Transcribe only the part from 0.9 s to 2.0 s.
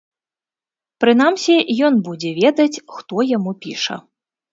Прынамсі, ён